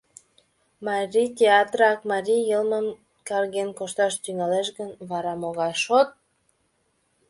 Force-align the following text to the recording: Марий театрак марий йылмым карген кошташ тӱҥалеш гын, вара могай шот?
Марий 0.87 1.29
театрак 1.39 1.99
марий 2.11 2.43
йылмым 2.49 2.87
карген 3.27 3.69
кошташ 3.77 4.13
тӱҥалеш 4.23 4.67
гын, 4.77 4.89
вара 5.09 5.33
могай 5.43 5.73
шот? 5.83 6.09